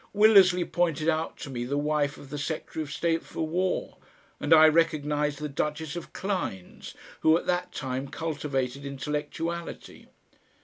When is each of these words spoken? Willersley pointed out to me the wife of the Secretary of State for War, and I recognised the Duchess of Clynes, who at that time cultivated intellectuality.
Willersley 0.15 0.65
pointed 0.65 1.07
out 1.07 1.37
to 1.37 1.51
me 1.51 1.63
the 1.63 1.77
wife 1.77 2.17
of 2.17 2.31
the 2.31 2.37
Secretary 2.39 2.81
of 2.81 2.91
State 2.91 3.21
for 3.21 3.45
War, 3.45 3.99
and 4.39 4.51
I 4.51 4.67
recognised 4.67 5.37
the 5.37 5.47
Duchess 5.47 5.95
of 5.95 6.11
Clynes, 6.11 6.95
who 7.19 7.37
at 7.37 7.45
that 7.45 7.71
time 7.71 8.07
cultivated 8.07 8.83
intellectuality. 8.83 10.07